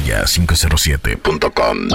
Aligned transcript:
Sevilla507.com. 0.00 1.88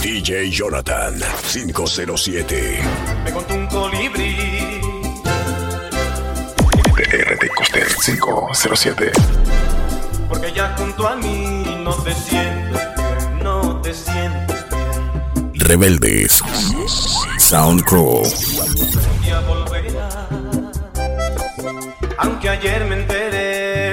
DJ 0.00 0.50
Jonathan 0.50 1.20
507. 1.52 2.80
Me 3.24 3.32
contó 3.32 3.54
un 3.54 3.66
colibrí. 3.66 4.80
TRT 6.94 7.48
Coster 7.56 7.86
507. 8.04 9.12
Porque 10.28 10.52
ya 10.52 10.74
junto 10.78 11.08
a 11.08 11.16
mí 11.16 11.64
no 11.82 11.94
te 12.02 12.14
sientes 12.14 12.88
bien, 12.96 13.42
no 13.42 13.80
te 13.82 13.92
sientes 13.92 14.64
bien. 14.70 15.52
Rebeldes. 15.54 16.42
Soundcrow. 17.38 18.22
Aunque 22.22 22.48
ayer 22.48 22.84
me 22.84 22.94
enteré 22.94 23.92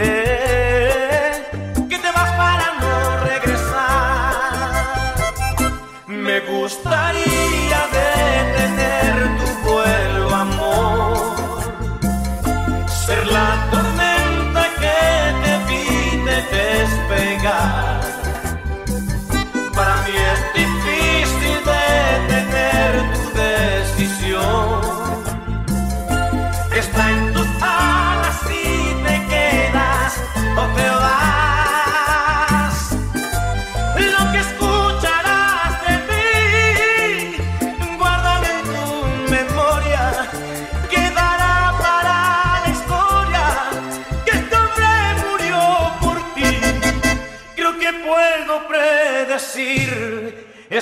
que 1.90 1.98
te 1.98 2.12
vas 2.12 2.32
para 2.42 2.66
no 2.82 2.94
regresar. 3.26 4.36
Me 6.08 6.40
gustaría 6.42 7.39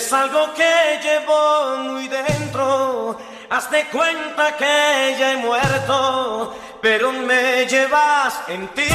es 0.08 0.13
algo 0.13 0.53
que 0.53 1.00
llevo 1.03 1.77
muy 1.80 2.08
dentro. 2.08 3.17
Hazte 3.50 3.88
cuenta 3.91 4.55
que 4.55 5.16
ya 5.19 5.33
he 5.33 5.38
muerto, 5.38 6.55
pero 6.81 7.11
me 7.11 7.66
llevas 7.66 8.41
en 8.47 8.69
ti. 8.69 8.88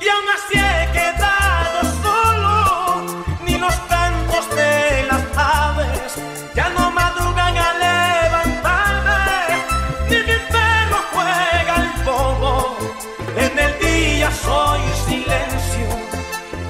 Y 0.00 0.08
aún 0.08 0.28
así 0.36 0.56
he 0.58 0.92
quedado 0.98 1.78
solo, 2.02 3.24
ni 3.44 3.58
los 3.58 3.74
cantos 3.92 4.48
de 4.56 5.06
las 5.10 5.24
aves 5.36 6.14
ya 6.54 6.70
no 6.70 6.90
madrugan 6.90 7.54
a 7.58 7.70
levantarme, 7.86 9.24
ni 10.08 10.16
mi 10.28 10.38
perro 10.54 11.00
juega 11.12 11.74
al 11.82 11.92
bobo. 12.06 12.78
En 13.36 13.58
el 13.58 13.78
día 13.78 14.30
soy 14.32 14.80
silencio, 15.06 15.88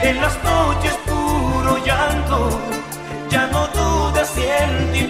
en 0.00 0.20
las 0.20 0.42
noches 0.42 0.94
puro 1.06 1.78
llanto. 1.84 2.77
Ya 4.38 4.66
no 4.66 4.76
dudes 4.78 4.78
si 4.78 4.82
en 4.82 4.92
ti 4.92 5.02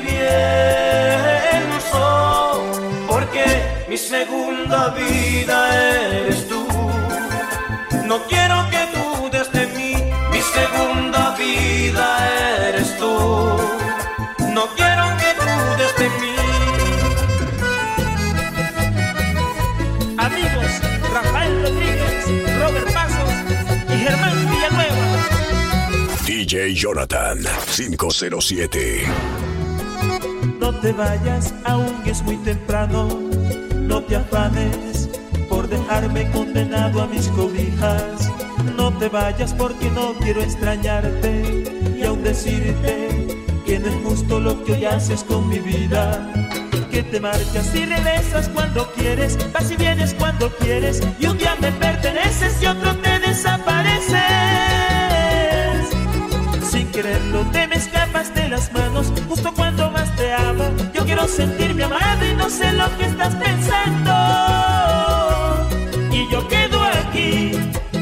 pienso, 1.69 2.05
porque 3.09 3.45
mi 3.89 3.97
segunda 3.97 4.89
vida 4.91 5.57
eres 5.75 6.49
tú. 6.49 6.67
No 8.05 8.17
quiero 8.27 8.69
que 8.71 8.87
dudes 8.95 9.08
DJ 26.49 26.75
Jonathan 26.75 27.41
507. 27.77 29.03
No 30.59 30.75
te 30.81 30.93
vayas, 30.93 31.53
aún 31.67 31.95
es 32.07 32.23
muy 32.23 32.39
temprano. 32.39 33.21
No 33.75 34.03
te 34.05 34.17
afanes 34.17 35.11
por 35.51 35.69
dejarme 35.69 36.31
condenado 36.31 37.03
a 37.03 37.07
mis 37.07 37.29
cobijas. 37.29 38.33
No 38.79 38.91
te 38.97 39.11
vayas 39.11 39.53
porque 39.53 39.91
no 39.91 40.15
quiero 40.21 40.41
extrañarte 40.41 41.67
y 41.99 42.03
aún 42.05 42.23
decirte 42.23 43.27
que 43.67 43.79
no 43.79 43.89
es 43.89 43.95
justo 44.03 44.41
lo 44.41 44.65
que 44.65 44.73
hoy 44.73 44.87
haces 44.87 45.25
con 45.25 45.51
mi 45.51 45.59
vida. 45.59 46.33
Que 46.91 47.03
te 47.03 47.21
marchas 47.21 47.75
y 47.75 47.85
regresas 47.85 48.49
cuando 48.49 48.91
quieres, 48.93 49.37
vas 49.53 49.71
y 49.71 49.77
vienes 49.77 50.15
cuando 50.15 50.49
quieres 50.57 51.03
y 51.21 51.27
un 51.27 51.37
día 51.37 51.55
me 51.61 51.73
perteneces 51.73 52.63
y 52.63 52.67
otro 52.69 52.97
te 52.97 53.19
desapareces. 53.19 55.08
Quererlo 56.99 57.47
te 57.53 57.65
me 57.69 57.77
escapas 57.77 58.35
de 58.35 58.49
las 58.49 58.73
manos 58.73 59.13
justo 59.29 59.55
cuando 59.55 59.89
más 59.89 60.13
te 60.17 60.33
amo. 60.33 60.65
Yo 60.93 61.05
quiero 61.05 61.29
sentirme 61.29 61.85
amado 61.85 62.27
y 62.27 62.35
no 62.35 62.51
sé 62.51 62.73
lo 62.73 62.87
que 62.99 63.05
estás 63.05 63.37
pensando. 63.37 64.11
Y 66.11 66.29
yo 66.29 66.49
quedo 66.49 66.83
aquí 66.83 67.53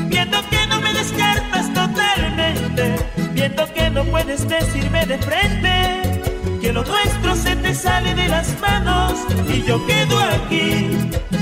viendo 0.09 0.39
que 0.49 0.67
no 0.69 0.81
me 0.81 0.95
descartas 0.95 1.75
totalmente, 1.75 2.97
viendo 3.35 3.71
que 3.75 3.91
no 3.91 4.03
puedes 4.05 4.49
decirme 4.49 5.05
de 5.05 5.19
frente 5.19 6.23
que 6.63 6.73
lo 6.73 6.83
nuestro 6.83 7.37
se 7.37 7.55
te 7.55 7.75
sale 7.75 8.15
de 8.15 8.29
las 8.29 8.59
manos. 8.61 9.13
Y 9.47 9.63
yo 9.63 9.87
quedo 9.87 10.19
aquí 10.21 10.89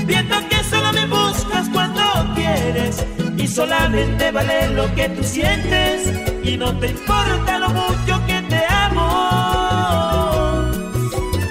viendo 0.05 0.35
que 0.49 0.61
solo 0.61 0.91
me 0.91 1.07
buscas 1.07 1.69
cuando 1.69 2.03
quieres 2.35 3.05
y 3.37 3.47
solamente 3.47 4.29
vale 4.31 4.67
lo 4.71 4.93
que 4.93 5.07
tú 5.07 5.23
sientes 5.23 6.34
y 6.45 6.57
no 6.57 6.77
te 6.77 6.89
importa 6.89 7.57
lo 7.59 7.69
mucho 7.69 8.21
que 8.27 8.41
te 8.43 8.63
amo. 8.69 9.51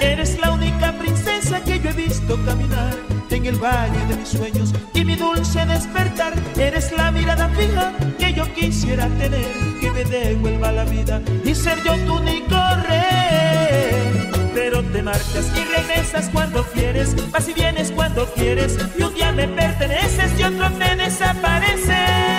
Eres 0.01 0.39
la 0.39 0.53
única 0.53 0.93
princesa 0.93 1.61
que 1.63 1.81
yo 1.81 1.91
he 1.91 1.93
visto 1.93 2.39
caminar 2.45 2.95
en 3.31 3.47
el 3.47 3.57
valle 3.57 4.07
de 4.09 4.17
mis 4.17 4.29
sueños 4.29 4.73
y 4.93 5.05
mi 5.05 5.17
dulce 5.17 5.67
despertar. 5.67 6.33
Eres 6.57 6.93
la 6.93 7.11
mirada 7.11 7.49
fija 7.49 7.93
que 8.19 8.33
yo 8.33 8.45
quisiera 8.55 9.09
tener, 9.19 9.47
que 9.81 9.91
me 9.91 10.05
devuelva 10.05 10.71
la 10.71 10.85
vida 10.85 11.21
y 11.45 11.55
ser 11.55 11.83
yo 11.83 11.97
tu 12.07 12.15
único 12.15 12.57
rey. 12.89 14.31
Pero 14.55 14.85
te 14.85 15.03
marchas 15.03 15.51
y 15.57 15.65
regresas 15.77 16.29
cuando 16.33 16.63
quieres, 16.73 17.17
vas 17.33 17.49
y 17.49 17.53
vienes 17.55 17.91
cuando 17.91 18.27
quieres, 18.35 18.79
y 18.97 19.03
un 19.03 19.13
día 19.15 19.33
me 19.33 19.49
perteneces 19.49 20.39
y 20.39 20.45
otro 20.45 20.71
te 20.79 20.95
desapareces. 20.95 22.34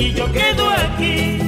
Y 0.00 0.14
yo 0.14 0.32
quedo 0.32 0.70
aquí, 0.70 1.38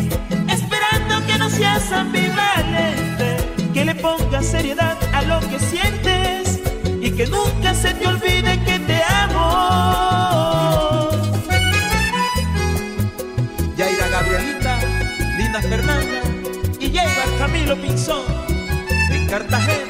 esperando 0.47 1.27
que 1.27 1.39
no 1.39 1.49
seas 1.49 1.91
ambivalente, 1.91 3.39
que 3.73 3.83
le 3.83 3.95
pongas 3.95 4.45
seriedad 4.45 4.99
a 5.15 5.23
lo 5.23 5.41
que 5.41 5.59
sientes 5.59 6.61
y 7.01 7.11
que 7.13 7.27
nunca 7.29 7.75
se 7.75 7.95
te 7.95 8.07
olvide 8.07 8.63
que 8.67 8.79
te 8.79 9.03
amo. 9.05 11.09
Yaira 13.75 14.09
Gabrielita, 14.09 14.79
Lina 15.39 15.63
Fernanda 15.63 16.21
y 16.79 16.91
llega 16.91 17.25
Camilo 17.39 17.75
Pinzón 17.81 18.27
en 19.13 19.29
Cartagena. 19.29 19.82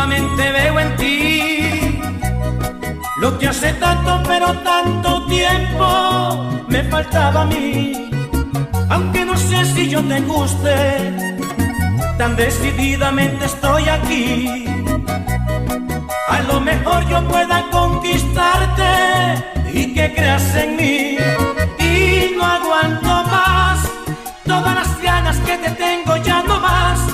Definitivamente 0.00 0.52
veo 0.52 0.80
en 0.80 0.96
ti 0.96 2.00
lo 3.20 3.38
que 3.38 3.48
hace 3.48 3.72
tanto 3.74 4.22
pero 4.26 4.52
tanto 4.60 5.26
tiempo 5.26 6.64
me 6.68 6.82
faltaba 6.84 7.42
a 7.42 7.44
mí. 7.44 8.10
Aunque 8.88 9.24
no 9.24 9.36
sé 9.36 9.64
si 9.66 9.90
yo 9.90 10.02
te 10.02 10.20
guste, 10.20 11.36
tan 12.16 12.34
decididamente 12.36 13.44
estoy 13.44 13.88
aquí. 13.88 14.64
A 16.28 16.40
lo 16.42 16.60
mejor 16.60 17.06
yo 17.08 17.22
pueda 17.28 17.66
conquistarte 17.70 18.92
y 19.72 19.92
que 19.92 20.14
creas 20.14 20.54
en 20.54 20.76
mí. 20.76 21.16
Y 21.78 22.34
no 22.36 22.44
aguanto 22.44 23.08
más 23.30 23.78
todas 24.46 24.74
las 24.74 25.02
ganas 25.02 25.36
que 25.38 25.58
te 25.58 25.70
tengo 25.70 26.16
ya 26.16 26.42
no 26.42 26.58
más. 26.58 27.09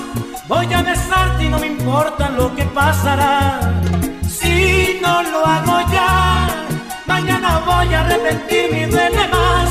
Voy 0.48 0.72
a 0.72 0.82
besarte 0.82 1.44
y 1.44 1.48
no 1.48 1.58
me 1.58 1.66
importa 1.66 2.28
lo 2.30 2.54
que 2.54 2.64
pasará. 2.66 3.60
Si 4.28 5.00
no 5.02 5.22
lo 5.24 5.44
hago 5.44 5.80
ya, 5.92 6.48
mañana 7.06 7.58
voy 7.66 7.92
a 7.92 8.00
arrepentirme 8.02 8.82
y 8.82 8.84
duele 8.86 9.28
más. 9.28 9.68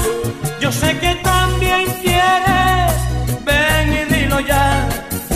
Yo 0.60 0.72
sé 0.74 0.98
que 1.00 1.16
también 1.24 1.86
quieres, 2.02 2.94
ven 3.46 3.94
y 3.94 4.14
dilo 4.14 4.42
ya. 4.42 4.90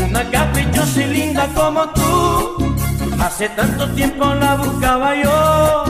Una 0.05 0.29
caprichosa 0.29 1.03
y 1.03 1.07
linda 1.07 1.47
como 1.55 1.87
tú, 1.89 2.75
hace 3.21 3.47
tanto 3.49 3.87
tiempo 3.91 4.25
la 4.33 4.55
buscaba 4.55 5.15
yo. 5.15 5.85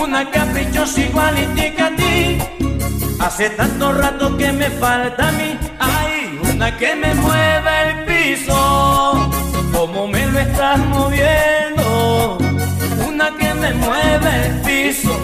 Una 0.00 0.30
caprichosa 0.30 1.00
igualitica 1.00 1.86
a 1.86 1.96
ti, 1.96 2.38
hace 3.18 3.50
tanto 3.50 3.92
rato 3.92 4.36
que 4.36 4.52
me 4.52 4.70
falta 4.70 5.28
a 5.28 5.32
mí. 5.32 5.58
Ay, 5.80 6.38
una 6.54 6.76
que 6.76 6.94
me 6.94 7.14
mueve 7.14 7.90
el 7.90 8.05
como 9.72 10.08
me 10.08 10.26
lo 10.26 10.40
estás 10.40 10.78
moviendo. 10.78 12.38
Una 13.06 13.30
que 13.36 13.54
me 13.54 13.72
mueve 13.74 14.46
el 14.46 14.60
piso, 14.62 15.16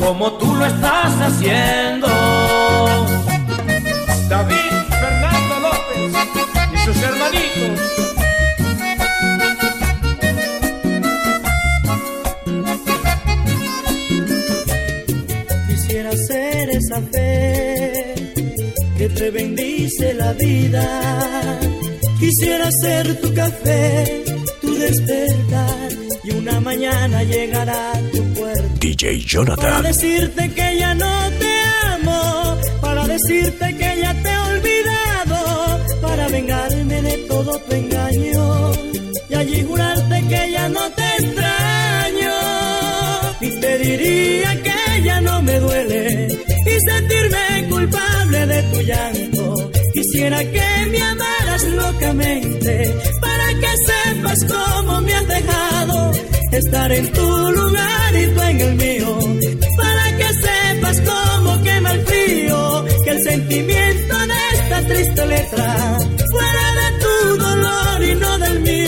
como 0.00 0.32
tú 0.32 0.54
lo 0.56 0.66
estás 0.66 1.12
haciendo. 1.20 2.08
David 4.28 4.72
Fernando 5.00 5.54
López 5.60 6.12
y 6.74 6.78
sus 6.78 7.02
hermanitos. 7.02 8.02
Esa 16.72 17.00
fe 17.12 18.14
que 18.96 19.08
te 19.08 19.30
bendice 19.30 20.14
la 20.14 20.32
vida. 20.32 21.41
Quisiera 22.42 22.72
ser 22.72 23.20
tu 23.20 23.32
café, 23.34 24.24
tu 24.60 24.74
despertar 24.74 25.88
y 26.24 26.30
una 26.32 26.58
mañana 26.58 27.22
llegará 27.22 27.92
a 27.92 28.00
tu 28.10 28.34
puerta. 28.34 28.64
DJ 28.80 29.04
Para 29.12 29.28
Jonathan. 29.28 29.82
decirte 29.84 30.50
que 30.50 30.76
ya 30.76 30.92
no 30.92 31.30
te 31.38 31.52
amo, 31.86 32.56
para 32.80 33.06
decirte 33.06 33.76
que 33.76 34.00
ya 34.02 34.12
te 34.24 34.28
he 34.28 34.38
olvidado, 34.38 35.80
para 36.00 36.26
vengarme 36.30 37.02
de 37.02 37.16
todo 37.28 37.58
tu 37.60 37.74
engaño 37.76 38.72
y 39.30 39.34
allí 39.34 39.62
jurarte 39.62 40.26
que 40.28 40.50
ya 40.50 40.68
no 40.68 40.90
te 40.90 41.06
extraño. 41.18 42.34
Y 43.40 43.50
te 43.60 43.78
diría 43.78 44.62
que 44.64 45.02
ya 45.04 45.20
no 45.20 45.42
me 45.42 45.60
duele 45.60 46.26
y 46.66 46.90
sentirme 46.90 47.68
culpable 47.70 48.46
de 48.46 48.62
tu 48.64 48.80
llanto. 48.80 49.70
Quisiera 49.94 50.38
que 50.40 50.86
me 50.90 51.02
amaras 51.02 51.41
locamente 51.70 52.94
para 53.20 53.48
que 53.60 53.76
sepas 53.86 54.38
cómo 54.44 55.00
me 55.00 55.14
has 55.14 55.28
dejado 55.28 56.12
estar 56.52 56.92
en 56.92 57.12
tu 57.12 57.50
lugar 57.50 58.16
y 58.16 58.26
tú 58.34 58.42
en 58.42 58.60
el 58.60 58.74
mío. 58.74 59.18
Para 59.76 60.16
que 60.16 60.28
sepas 60.34 61.00
cómo 61.00 61.62
quema 61.62 61.92
el 61.92 62.06
frío, 62.06 62.84
que 63.04 63.10
el 63.10 63.22
sentimiento 63.22 64.18
de 64.18 64.34
esta 64.54 64.82
triste 64.86 65.26
letra 65.26 65.98
fuera 66.30 66.66
de 66.80 66.88
tu 67.02 67.36
dolor 67.38 68.02
y 68.04 68.14
no 68.16 68.38
del 68.38 68.60
mío. 68.60 68.81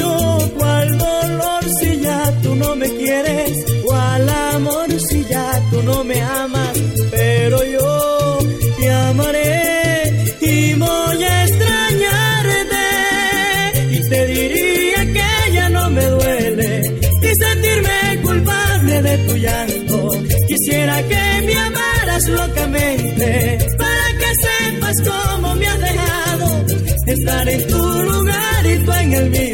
Te 14.09 14.27
diría 14.27 15.13
que 15.13 15.53
ya 15.53 15.69
no 15.71 15.91
me 15.91 16.05
duele 16.05 16.83
y 17.23 17.35
sentirme 17.35 18.23
culpable 18.23 19.03
de 19.03 19.19
tu 19.19 19.37
llanto. 19.37 20.11
Quisiera 20.49 21.03
que 21.03 21.43
me 21.47 21.57
amaras 21.57 22.29
locamente 22.29 23.59
para 23.79 24.07
que 24.21 24.31
sepas 24.45 24.97
cómo 25.03 25.55
me 25.55 25.67
has 25.67 25.81
dejado 25.81 26.65
estar 27.07 27.49
en 27.49 27.67
tu 27.67 28.03
lugar 28.03 28.67
y 28.67 28.85
tú 28.85 28.93
en 28.93 29.13
el 29.13 29.31
mío. 29.31 29.54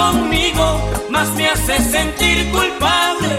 Conmigo 0.00 0.66
más 1.10 1.28
me 1.34 1.46
hace 1.48 1.78
sentir 1.78 2.50
culpable. 2.50 3.38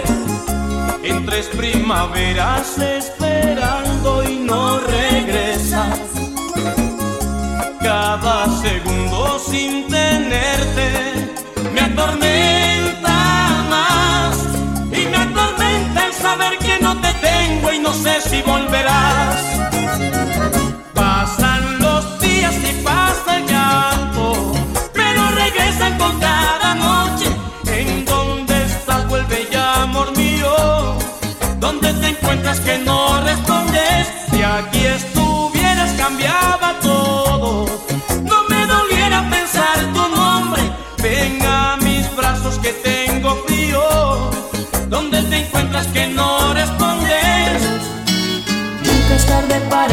En 1.02 1.26
tres 1.26 1.46
primaveras 1.46 2.78
esperando 2.78 4.22
y 4.22 4.36
no 4.36 4.78
regresas. 4.78 5.98
Cada 7.80 8.36
segundo 8.60 9.40
sin 9.50 9.91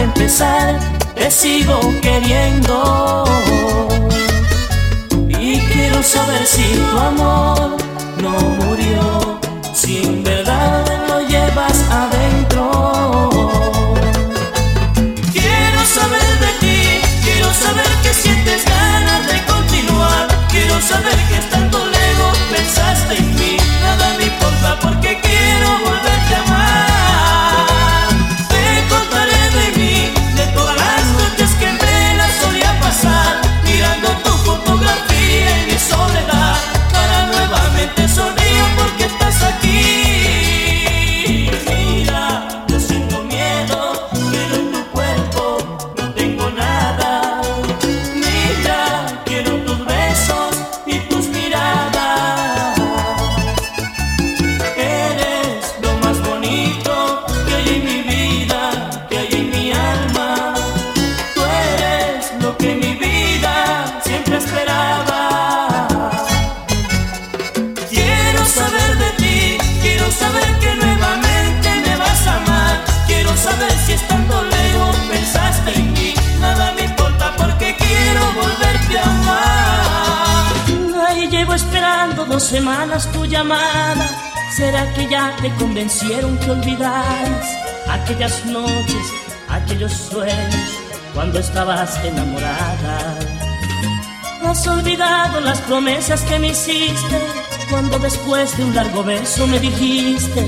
empezar, 0.01 0.79
te 1.15 1.29
sigo 1.31 1.79
queriendo. 2.01 3.25
Y 5.27 5.59
quiero 5.71 6.03
saber 6.03 6.45
si 6.45 6.63
tu 6.63 6.97
amor 6.97 7.77
no 8.21 8.68
enamorada? 92.03 93.19
Has 94.43 94.65
olvidado 94.67 95.39
las 95.41 95.61
promesas 95.61 96.21
que 96.23 96.39
me 96.39 96.49
hiciste 96.49 97.19
cuando 97.69 97.99
después 97.99 98.57
de 98.57 98.63
un 98.63 98.73
largo 98.73 99.03
beso 99.03 99.45
me 99.45 99.59
dijiste 99.59 100.47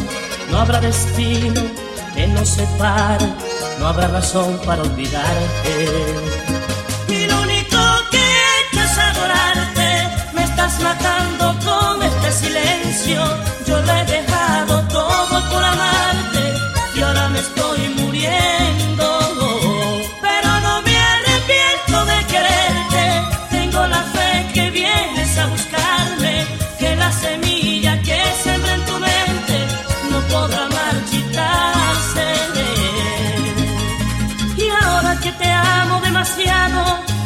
no 0.49 0.59
habrá 0.59 0.81
destino 0.81 1.61
que 2.15 2.27
nos 2.27 2.49
separe, 2.49 3.25
no 3.79 3.87
habrá 3.87 4.07
razón 4.07 4.59
para 4.65 4.81
olvidarte. 4.81 6.60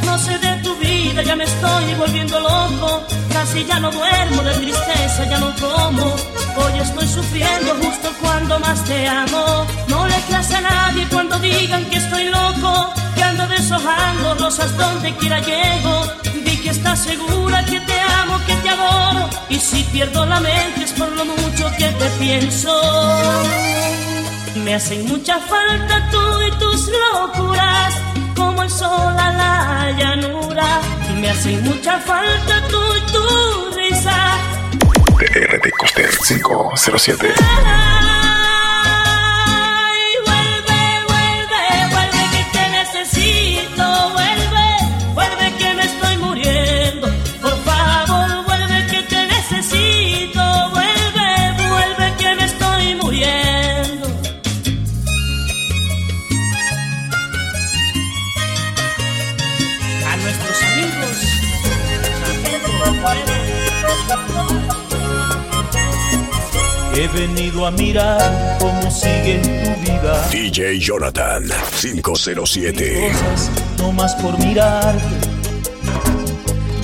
No 0.03 0.17
sé 0.17 0.37
de 0.39 0.55
tu 0.63 0.75
vida, 0.77 1.21
ya 1.21 1.35
me 1.35 1.43
estoy 1.43 1.93
volviendo 1.95 2.39
loco. 2.39 3.03
Casi 3.31 3.63
ya 3.65 3.79
no 3.79 3.91
duermo 3.91 4.41
de 4.43 4.53
tristeza, 4.53 5.25
ya 5.29 5.37
no 5.37 5.53
como. 5.55 6.15
Hoy 6.57 6.79
estoy 6.79 7.07
sufriendo 7.07 7.75
justo 7.83 8.09
cuando 8.21 8.59
más 8.59 8.83
te 8.85 9.07
amo. 9.07 9.65
No 9.87 10.07
le 10.07 10.15
creas 10.27 10.51
a 10.51 10.61
nadie 10.61 11.07
cuando 11.11 11.37
digan 11.39 11.85
que 11.85 11.97
estoy 11.97 12.29
loco, 12.29 12.93
que 13.15 13.23
ando 13.23 13.47
deshojando 13.47 14.35
rosas 14.35 14.75
donde 14.77 15.13
quiera 15.15 15.39
llego. 15.39 16.07
Di 16.43 16.57
que 16.57 16.69
estás 16.69 16.99
segura 16.99 17.63
que 17.65 17.79
te 17.79 17.99
amo, 18.21 18.39
que 18.47 18.55
te 18.55 18.69
adoro. 18.69 19.29
Y 19.49 19.59
si 19.59 19.83
pierdo 19.83 20.25
la 20.25 20.39
mente 20.39 20.83
es 20.83 20.93
por 20.93 21.11
lo 21.11 21.25
mucho 21.25 21.69
que 21.77 21.89
te 21.89 22.09
pienso. 22.21 22.71
Me 24.63 24.73
hacen 24.73 25.05
mucha 25.05 25.37
falta 25.39 26.09
tú 26.09 26.41
y 26.47 26.51
tus 26.57 26.87
locuras, 26.87 27.93
el 28.65 28.71
sol 28.71 29.15
a 29.17 29.31
la 29.31 29.91
llanura. 29.91 30.81
Me 31.19 31.29
hacen 31.29 31.63
mucha 31.63 31.99
falta 31.99 32.53
y 32.97 33.11
tu 33.11 33.75
risa. 33.75 34.17
TRT 35.17 35.71
Coster 35.77 36.09
507. 36.27 37.33
He 66.97 67.09
venido 67.09 67.65
a 67.65 67.71
mirar 67.71 68.57
cómo 68.57 68.89
sigue 68.89 69.39
tu 69.39 69.81
vida. 69.81 70.27
DJ 70.31 70.79
Jonathan 70.79 71.43
507. 71.81 73.11
Cosas 73.11 73.51
no 73.77 73.91
más 73.91 74.15
por 74.15 74.39
mirarte. 74.39 75.03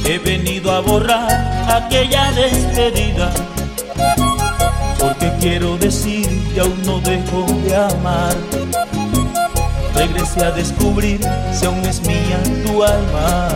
He 0.06 0.20
venido 0.20 0.70
a 0.70 0.82
borrar 0.82 1.32
aquella 1.72 2.30
despedida. 2.34 3.32
Porque 5.00 5.32
quiero 5.40 5.78
decir 5.78 6.28
que 6.54 6.60
aún 6.60 6.82
no 6.86 7.00
dejo 7.00 7.46
de 7.64 7.74
amar. 7.74 8.36
Regresé 9.96 10.44
a 10.44 10.52
descubrir 10.52 11.22
si 11.54 11.66
aún 11.66 11.86
es 11.86 12.02
mía 12.02 12.38
tu 12.66 12.84
alma. 12.84 13.48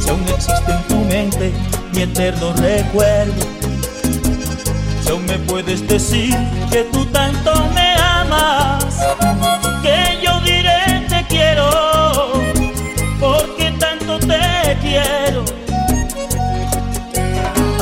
Si 0.00 0.10
aún 0.10 0.22
existe 0.28 0.70
en 0.70 0.82
tu 0.82 0.96
mente 0.96 1.50
mi 1.94 2.02
eterno 2.02 2.52
recuerdo. 2.58 3.53
Si 5.04 5.10
aún 5.10 5.26
me 5.26 5.38
puedes 5.40 5.86
decir 5.86 6.34
que 6.70 6.84
tú 6.84 7.04
tanto 7.06 7.52
me 7.74 7.94
amas, 8.00 8.86
que 9.82 10.18
yo 10.24 10.40
diré 10.40 11.04
te 11.10 11.22
quiero, 11.28 12.32
porque 13.20 13.70
tanto 13.78 14.18
te 14.18 14.78
quiero. 14.80 15.44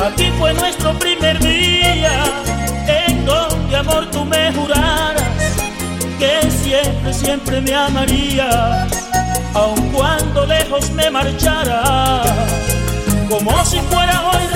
Aquí 0.05 0.31
fue 0.37 0.53
nuestro 0.53 0.99
primer 0.99 1.39
día, 1.39 2.25
en 2.87 3.25
donde 3.25 3.77
amor 3.77 4.11
tú 4.11 4.25
me 4.25 4.51
juraras 4.51 5.23
que 6.19 6.51
siempre, 6.51 7.13
siempre 7.13 7.61
me 7.61 7.73
amarías, 7.73 8.91
aun 9.53 9.79
cuando 9.93 10.45
lejos 10.45 10.91
me 10.91 11.09
marchara. 11.09 12.21
Como 13.29 13.63
si 13.63 13.79
fuera 13.79 14.27
hoy, 14.27 14.52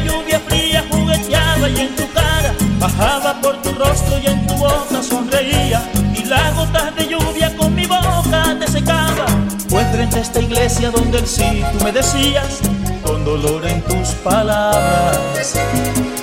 lluvia 0.00 0.40
fría 0.40 0.84
jugueteaba 0.90 1.68
y 1.68 1.80
en 1.80 1.96
tu 1.96 2.10
cara 2.12 2.54
bajaba 2.78 3.40
por 3.40 3.60
tu 3.62 3.72
rostro 3.72 4.18
y 4.18 4.26
en 4.26 4.46
tu 4.46 4.54
boca 4.54 5.02
sonreía 5.02 5.82
y 6.14 6.24
las 6.24 6.54
gotas 6.56 6.94
de 6.96 7.08
lluvia 7.08 7.56
con 7.56 7.74
mi 7.74 7.86
boca 7.86 8.56
te 8.58 8.66
secaba. 8.66 9.26
Fue 9.68 9.84
frente 9.86 10.18
a 10.18 10.22
esta 10.22 10.40
iglesia 10.40 10.90
donde 10.90 11.18
el 11.18 11.26
sí 11.26 11.62
tú 11.72 11.84
me 11.84 11.92
decías 11.92 12.60
con 13.04 13.24
dolor 13.24 13.66
en 13.66 13.82
tus 13.82 14.08
palabras, 14.24 15.54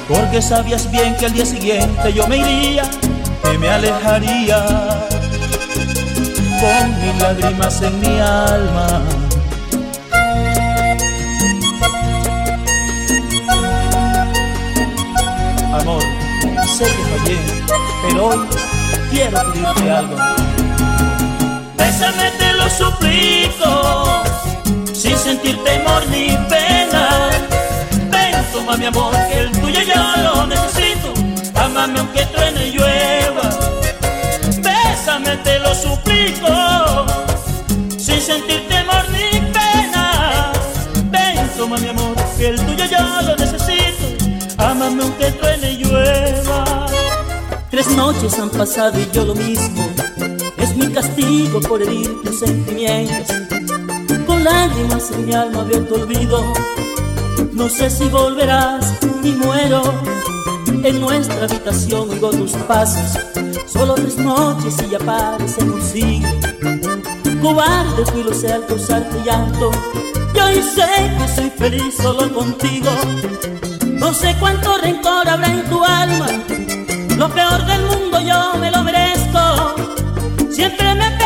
porque 0.07 0.41
sabías 0.41 0.89
bien 0.91 1.15
que 1.17 1.25
al 1.25 1.33
día 1.33 1.45
siguiente 1.45 2.13
yo 2.13 2.27
me 2.27 2.37
iría, 2.37 2.83
que 3.43 3.57
me 3.57 3.69
alejaría 3.69 4.65
con 6.59 7.01
mil 7.01 7.19
lágrimas 7.19 7.81
en 7.81 7.99
mi 7.99 8.19
alma. 8.19 9.01
Sé 16.77 16.83
que 16.83 17.03
fallé, 17.11 17.37
pero 18.03 18.27
hoy 18.27 18.39
quiero 19.09 19.41
pedirte 19.51 19.91
algo. 19.91 20.15
Bésame, 21.75 22.29
te 22.37 22.53
lo 22.53 22.69
suplico, 22.69 24.23
sin 24.93 25.17
sentir 25.17 25.57
temor 25.63 26.05
ni 26.11 26.37
pena. 26.47 27.29
Ven, 28.11 28.45
toma 28.53 28.77
mi 28.77 28.85
amor, 28.85 29.11
que 29.27 29.39
el 29.39 29.51
tuyo 29.53 29.81
yo 29.81 30.21
lo 30.23 30.45
necesito. 30.45 31.13
Amame 31.55 31.99
aunque 31.99 32.25
truene 32.27 32.67
y 32.67 32.71
llueva. 32.73 33.49
Bésame, 34.61 35.35
te 35.37 35.57
lo 35.57 35.73
suplico, 35.73 37.07
sin 37.97 38.21
sentir 38.21 38.67
temor 38.67 39.03
ni 39.09 39.39
pena. 39.51 40.51
Ven, 41.05 41.49
toma 41.57 41.77
mi 41.77 41.89
amor, 41.89 42.15
que 42.37 42.49
el 42.49 42.59
tuyo 42.67 42.85
yo 42.85 43.21
lo 43.23 43.35
necesito. 43.35 44.05
Ámame 44.59 45.01
aunque 45.01 45.31
truene 45.31 45.71
y 45.71 45.77
llueva. 45.77 46.46
Tres 47.77 47.95
noches 47.95 48.39
han 48.39 48.49
pasado 48.49 48.99
y 48.99 49.07
yo 49.13 49.23
lo 49.23 49.35
mismo. 49.35 49.87
Es 50.57 50.75
mi 50.75 50.91
castigo 50.91 51.61
por 51.61 51.79
herir 51.79 52.09
tus 52.23 52.39
sentimientos. 52.39 53.37
Con 54.25 54.43
lágrimas 54.43 55.11
en 55.11 55.27
mi 55.27 55.33
alma 55.35 55.61
abierto 55.61 55.93
olvido. 55.93 56.41
No 57.53 57.69
sé 57.69 57.91
si 57.91 58.05
volverás 58.05 58.95
y 59.23 59.29
muero. 59.33 59.83
En 60.83 60.99
nuestra 60.99 61.43
habitación 61.43 62.09
oigo 62.09 62.31
tus 62.31 62.53
pasos. 62.67 63.15
Solo 63.67 63.93
tres 63.93 64.17
noches 64.17 64.75
y 64.83 64.89
ya 64.89 64.97
parecen 64.97 65.69
un 65.69 65.81
siglo. 65.83 66.29
Cobarde 67.43 68.05
fui 68.11 68.23
lo 68.23 68.33
sé 68.33 68.53
al 68.53 68.65
causarte 68.65 69.23
llanto. 69.23 69.69
Y 70.33 70.39
hoy 70.39 70.63
sé 70.63 70.87
que 71.19 71.35
soy 71.35 71.51
feliz 71.51 71.93
solo 71.95 72.33
contigo. 72.33 72.89
No 73.85 74.15
sé 74.15 74.35
cuánto 74.39 74.79
rencor 74.79 75.29
habrá 75.29 75.53
en 75.53 75.69
tu 75.69 75.83
alma. 75.83 76.27
Lo 77.17 77.27
peor 77.29 77.65
del 77.65 77.81
mundo 77.85 78.21
yo 78.21 78.53
me 78.59 78.69
lo 78.69 78.83
merezco. 78.83 79.75
Siempre 80.51 80.93
me 80.93 81.16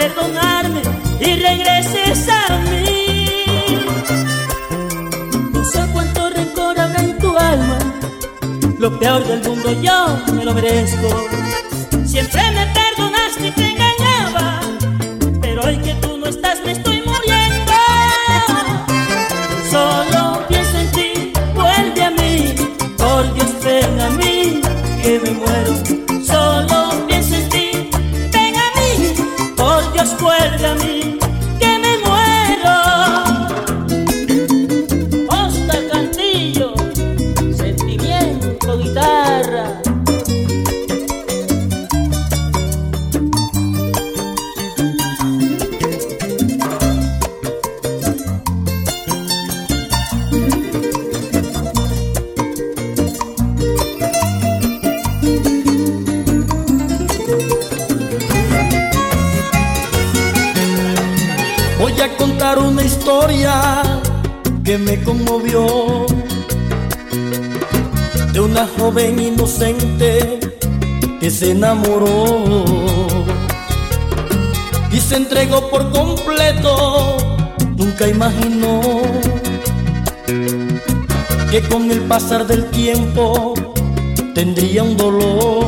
perdonarme 0.00 0.80
y 1.20 1.34
regreses 1.34 2.26
a 2.28 2.56
mí. 2.70 3.26
No 5.52 5.62
sé 5.62 5.80
cuánto 5.92 6.30
rencor 6.30 6.80
habrá 6.80 7.00
en 7.02 7.18
tu 7.18 7.36
alma, 7.36 7.78
lo 8.78 8.98
peor 8.98 9.22
del 9.26 9.42
mundo 9.42 9.68
yo 9.82 10.18
me 10.34 10.44
lo 10.46 10.54
merezco. 10.54 11.08
Enamoró 71.60 72.42
y 74.90 74.98
se 74.98 75.16
entregó 75.16 75.68
por 75.68 75.92
completo. 75.92 77.18
Nunca 77.76 78.08
imaginó 78.08 78.80
que 81.50 81.60
con 81.68 81.90
el 81.90 82.00
pasar 82.04 82.46
del 82.46 82.64
tiempo 82.70 83.52
tendría 84.34 84.82
un 84.82 84.96
dolor. 84.96 85.59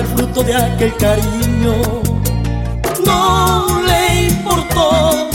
El 0.00 0.06
fruto 0.06 0.42
de 0.42 0.54
aquel 0.54 0.94
cariño, 0.96 1.74
no 3.04 3.82
le 3.86 4.26
importó 4.26 5.28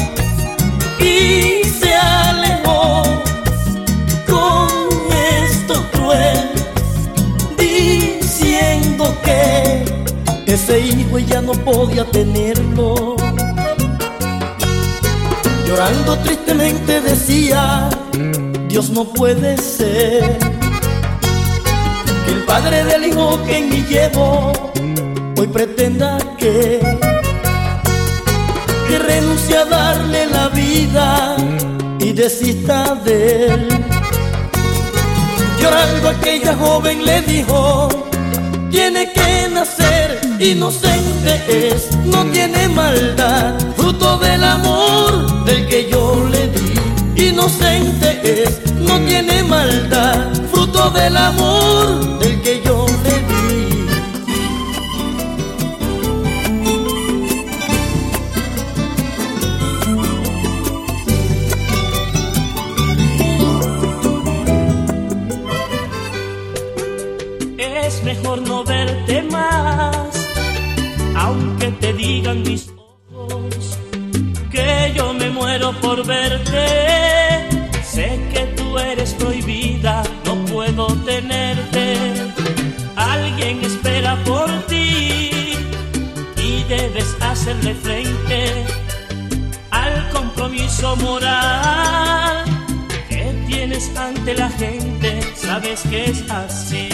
y 1.00 1.64
se 1.64 1.96
alejó 1.96 3.02
con 4.28 4.70
esto 5.44 5.84
cruel, 5.92 6.52
diciendo 7.58 9.16
que 9.24 9.84
ese 10.46 10.80
hijo 10.80 11.18
ella 11.18 11.42
no 11.42 11.54
podía 11.54 12.06
tenerlo. 12.06 13.16
Llorando 15.68 16.18
tristemente 16.20 17.02
decía, 17.02 17.90
Dios 18.68 18.90
no 18.90 19.06
puede 19.06 19.58
ser 19.58 20.61
el 22.32 22.44
padre 22.44 22.84
del 22.86 23.06
hijo 23.08 23.44
que 23.46 23.58
en 23.58 23.70
mí 23.70 23.86
llevo 23.90 24.54
hoy 25.38 25.48
pretenda 25.48 26.18
que, 26.38 26.80
que 28.88 29.00
renuncie 29.00 29.58
a 29.58 29.66
darle 29.66 30.28
la 30.28 30.48
vida 30.50 31.36
y 32.00 32.14
desista 32.14 32.96
de 32.96 33.48
él. 33.48 33.68
Llorando 35.60 36.10
aquella 36.10 36.56
joven 36.56 37.06
le 37.06 37.22
dijo, 37.22 37.90
tiene 38.72 39.12
que 39.12 39.50
nacer, 39.54 40.20
inocente 40.40 41.34
es, 41.48 41.96
no 42.06 42.26
tiene 42.28 42.68
maldad, 42.70 43.56
fruto 43.76 44.18
del 44.20 44.44
amor 44.44 45.44
del 45.46 45.68
que 45.68 45.90
yo 45.90 46.26
le 46.32 46.48
di. 46.48 47.28
Inocente 47.30 48.08
es, 48.24 48.74
no 48.76 49.00
tiene 49.02 49.44
maldad, 49.44 50.28
fruto 50.52 50.61
del 50.90 51.16
amor 51.16 52.20
del 52.20 52.42
que 52.42 52.60
yo 52.66 52.86
le. 53.04 53.22
Es 67.86 68.04
mejor 68.04 68.42
no 68.42 68.64
verte 68.64 69.22
más, 69.24 70.28
aunque 71.16 71.68
te 71.80 71.94
digan 71.94 72.42
mis 72.42 72.72
ojos 73.16 73.78
que 74.52 74.94
yo 74.96 75.14
me 75.14 75.30
muero 75.30 75.74
por 75.80 76.04
verte. 76.06 76.91
Hacerle 87.32 87.74
frente 87.76 88.66
al 89.72 90.10
compromiso 90.10 90.98
moral 90.98 92.44
que 93.08 93.24
tienes 93.48 93.90
ante 93.96 94.36
la 94.36 94.50
gente. 94.50 95.22
Sabes 95.36 95.82
que 95.90 96.06
es 96.06 96.30
así. 96.30 96.90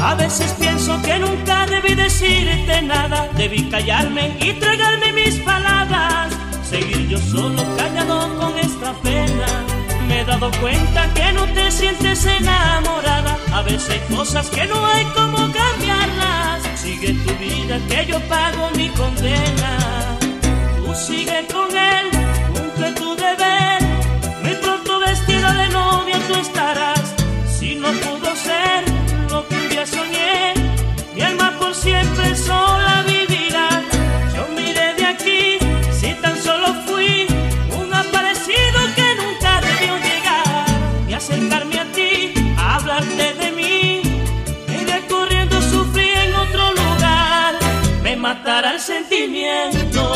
A 0.00 0.14
veces 0.14 0.54
pienso 0.58 1.00
que 1.02 1.18
nunca 1.18 1.66
debí 1.66 1.94
decirte 1.94 2.80
nada, 2.82 3.28
debí 3.36 3.68
callarme 3.68 4.38
y 4.40 4.54
tragarme 4.54 5.12
mis 5.12 5.34
palabras, 5.40 6.32
seguir 6.62 7.08
yo 7.08 7.18
solo 7.18 7.62
callado 7.76 8.38
con 8.38 8.58
esta 8.58 8.94
pena. 9.02 9.48
Me 10.06 10.20
he 10.20 10.24
dado 10.24 10.50
cuenta 10.62 11.12
que 11.12 11.30
no 11.32 11.44
te 11.52 11.70
sientes 11.70 12.24
enamorada, 12.24 13.36
a 13.52 13.60
veces 13.62 13.90
hay 13.90 14.16
cosas 14.16 14.48
que 14.48 14.64
no 14.66 14.86
hay 14.86 15.04
como 15.06 15.36
cambiarlas. 15.36 15.57
Sigue 16.88 17.12
tu 17.12 17.34
vida 17.34 17.78
que 17.86 18.06
yo 18.06 18.18
pago 18.30 18.70
mi 18.74 18.88
condena. 18.88 19.72
Tú 20.76 20.94
sigue 20.94 21.46
con 21.52 21.68
él, 21.76 22.06
cumple 22.54 22.92
tu 22.92 23.14
deber, 23.14 23.82
muy 24.42 24.54
pronto 24.54 24.98
vestida 25.00 25.52
de 25.52 25.68
novia 25.68 26.18
tú 26.26 26.34
estarás. 26.40 27.14
Si 27.58 27.74
no 27.74 27.88
pudo 27.92 28.34
ser 28.34 28.84
lo 29.30 29.46
que 29.46 29.54
un 29.56 29.68
día 29.68 29.84
soñé, 29.84 30.54
mi 31.14 31.20
alma 31.20 31.54
por 31.60 31.74
siempre 31.74 32.34
sola 32.34 33.02
vivirá. 33.02 33.17
Matará 48.38 48.74
el 48.74 48.80
sentimiento 48.80 50.12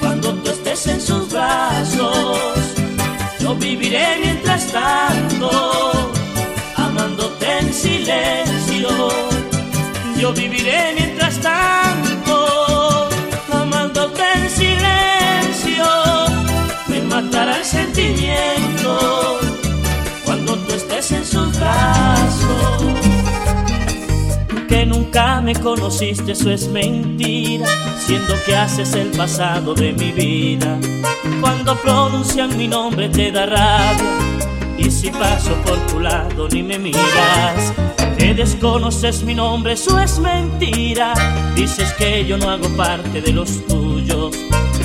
cuando 0.00 0.34
tú 0.34 0.50
estés 0.50 0.86
en 0.86 1.00
sus 1.00 1.30
brazos. 1.30 2.38
Yo 3.40 3.54
viviré 3.54 4.18
mientras 4.22 4.66
tanto, 4.70 5.50
amándote 6.76 7.46
en 7.58 7.72
silencio. 7.72 8.90
Yo 10.18 10.32
viviré 10.32 10.94
mientras 10.94 11.19
me 25.52 25.60
conociste, 25.60 26.32
eso 26.32 26.48
es 26.50 26.68
mentira, 26.68 27.66
siendo 27.98 28.34
que 28.44 28.54
haces 28.54 28.94
el 28.94 29.08
pasado 29.08 29.74
de 29.74 29.92
mi 29.92 30.12
vida. 30.12 30.78
Cuando 31.40 31.76
pronuncian 31.76 32.56
mi 32.56 32.68
nombre 32.68 33.08
te 33.08 33.32
da 33.32 33.46
rabia, 33.46 34.12
y 34.78 34.88
si 34.90 35.10
paso 35.10 35.52
por 35.66 35.76
tu 35.88 35.98
lado 35.98 36.48
ni 36.48 36.62
me 36.62 36.78
miras, 36.78 37.72
Que 38.16 38.32
desconoces 38.34 39.24
mi 39.24 39.34
nombre, 39.34 39.72
eso 39.72 39.98
es 39.98 40.18
mentira. 40.20 41.14
Dices 41.56 41.92
que 41.94 42.24
yo 42.24 42.36
no 42.36 42.50
hago 42.50 42.68
parte 42.76 43.20
de 43.20 43.32
los 43.32 43.66
tuyos. 43.66 44.36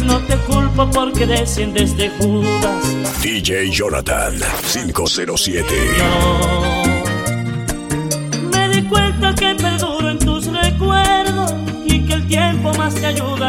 No 0.03 0.19
te 0.21 0.35
culpo 0.47 0.89
porque 0.89 1.27
desciendes 1.27 1.95
de 1.97 2.09
Judas. 2.09 3.21
DJ 3.21 3.69
Jonathan 3.69 4.39
507. 4.71 5.65
me 5.97 6.84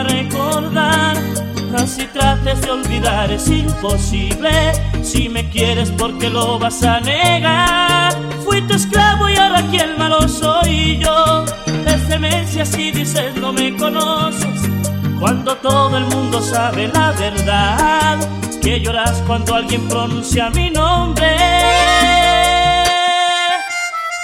recordar. 0.05 1.17
Así 1.77 2.07
trates 2.07 2.61
de 2.63 2.71
olvidar 2.71 3.31
es 3.31 3.49
imposible. 3.49 4.73
Si 5.03 5.29
me 5.29 5.49
quieres, 5.51 5.91
porque 5.91 6.31
lo 6.31 6.59
vas 6.59 6.83
a 6.83 7.01
negar? 7.01 8.13
Fui 8.45 8.63
tu 8.63 8.75
esclavo 8.75 9.29
y 9.29 9.37
ahora 9.37 9.63
quien 9.71 9.99
malo 9.99 10.29
soy 10.29 10.99
yo. 10.99 11.45
Desde 11.85 12.19
si 12.65 12.91
dices 12.91 13.35
no 13.37 13.53
me 13.53 13.77
conoces. 13.77 14.63
Cuando 15.21 15.55
todo 15.57 15.97
el 15.99 16.05
mundo 16.07 16.41
sabe 16.41 16.89
la 16.89 17.13
verdad, 17.13 18.19
que 18.63 18.81
lloras 18.81 19.23
cuando 19.27 19.55
alguien 19.55 19.87
pronuncia 19.89 20.51
mi 20.51 20.71
nombre. 20.71 21.37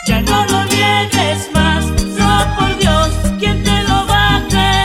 Ya 0.07 0.21
no 0.23 0.47
lo 0.47 0.65
niegues 0.65 1.51
más, 1.53 1.85
no 2.19 2.57
por 2.57 2.79
Dios, 2.79 3.11
¿quién 3.39 3.63
te 3.63 3.83
lo 3.83 4.07
va 4.07 4.37
a 4.37 4.49
creer? 4.49 4.82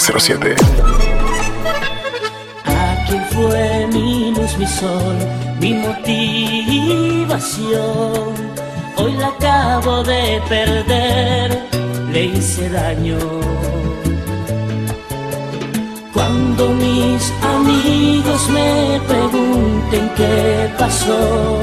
507. 0.00 0.56
Aquí 2.64 3.18
fue 3.32 3.86
mi 3.92 4.30
luz, 4.34 4.56
mi 4.56 4.66
sol, 4.66 5.16
mi 5.60 5.74
motivación. 5.74 7.20
Hoy 8.96 9.12
la 9.18 9.28
acabo 9.28 10.02
de 10.02 10.40
perder, 10.48 11.68
le 12.12 12.24
hice 12.24 12.70
daño. 12.70 13.18
Cuando 16.14 16.70
mis 16.70 17.32
amigos 17.42 18.48
me 18.48 19.00
pregunten 19.06 20.10
qué 20.16 20.70
pasó, 20.78 21.58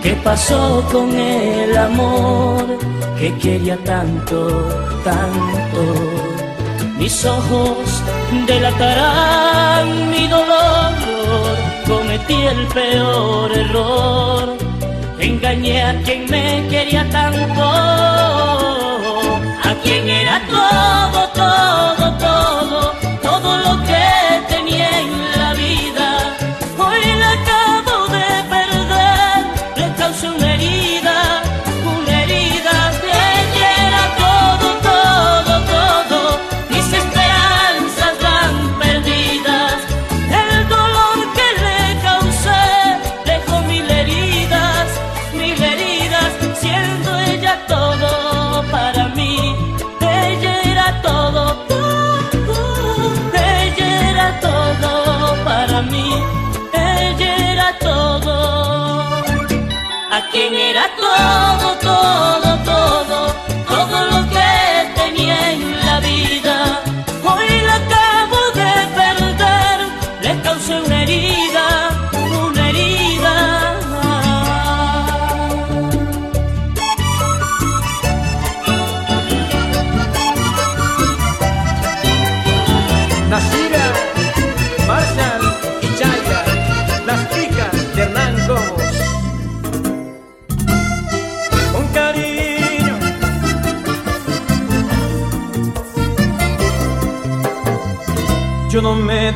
qué 0.00 0.12
pasó 0.22 0.84
con 0.92 1.12
el 1.12 1.76
amor 1.76 2.78
que 3.18 3.36
quería 3.38 3.76
tanto, 3.78 4.46
tanto. 5.02 6.37
Mis 6.98 7.24
ojos 7.24 8.02
delatarán 8.46 10.10
mi 10.10 10.26
dolor, 10.26 10.92
cometí 11.86 12.34
el 12.34 12.66
peor 12.66 13.52
error, 13.52 14.58
engañé 15.20 15.82
a 15.84 16.02
quien 16.02 16.28
me 16.28 16.66
quería 16.68 17.08
tanto, 17.08 17.62
a 19.62 19.74
quien 19.84 20.08
era 20.08 20.42
todo, 20.50 21.28
todo, 21.34 22.07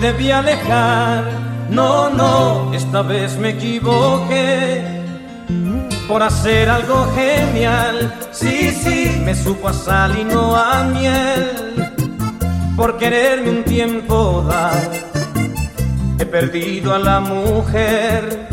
debí 0.03 0.33
alejar, 0.33 1.23
no, 1.71 2.11
no, 2.11 2.75
esta 2.75 3.03
vez 3.03 3.39
me 3.39 3.51
equivoqué 3.51 4.85
por 6.09 6.25
hacer 6.25 6.69
algo 6.69 7.07
genial. 7.15 8.13
Sí, 8.33 8.73
sí, 8.73 9.23
me 9.25 9.33
supo 9.33 9.69
a 9.69 9.73
sal 9.73 10.19
y 10.19 10.25
no 10.25 10.57
a 10.57 10.83
miel 10.83 11.93
por 12.77 12.99
quererme 12.99 13.51
un 13.51 13.63
tiempo 13.63 14.45
dar. 14.49 14.91
He 16.19 16.27
perdido 16.27 16.95
a 16.95 16.99
la 16.99 17.21
mujer 17.21 18.49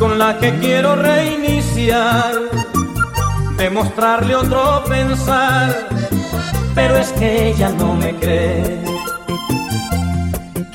con 0.00 0.18
la 0.18 0.36
que 0.38 0.52
quiero 0.58 0.96
reiniciar, 0.96 2.34
demostrarle 3.56 4.34
otro 4.34 4.82
pensar, 4.88 5.88
pero 6.74 6.96
es 6.96 7.12
que 7.12 7.50
ella 7.50 7.68
no 7.68 7.94
me 7.94 8.16
cree. 8.16 8.85